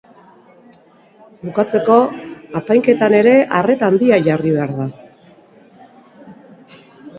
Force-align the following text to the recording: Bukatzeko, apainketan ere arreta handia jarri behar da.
Bukatzeko, 1.43 1.97
apainketan 2.61 3.17
ere 3.19 3.35
arreta 3.59 3.91
handia 3.93 4.21
jarri 4.31 4.57
behar 4.57 4.77
da. 4.81 4.91